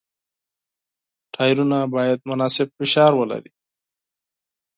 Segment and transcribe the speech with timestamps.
[1.33, 3.51] ټایرونه باید مناسب فشار ولري.